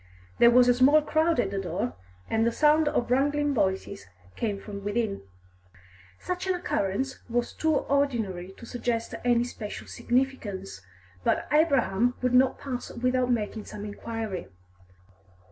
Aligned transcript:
There 0.39 0.49
was 0.49 0.67
a 0.67 0.73
small 0.73 1.03
crowd 1.03 1.39
at 1.39 1.51
the 1.51 1.59
door, 1.59 1.93
and 2.27 2.43
the 2.43 2.51
sound 2.51 2.87
of 2.87 3.11
wrangling 3.11 3.53
voices 3.53 4.07
came 4.35 4.59
from 4.59 4.83
within. 4.83 5.21
Such 6.17 6.47
an 6.47 6.55
occurrence 6.55 7.19
was 7.29 7.53
too 7.53 7.75
ordinary 7.75 8.51
to 8.57 8.65
suggest 8.65 9.13
any 9.23 9.43
special 9.43 9.85
significance, 9.85 10.81
but 11.23 11.47
Abraham 11.51 12.15
would 12.23 12.33
not 12.33 12.57
pass 12.57 12.89
without 12.89 13.29
making 13.29 13.65
some 13.65 13.85
inquiry. 13.85 14.47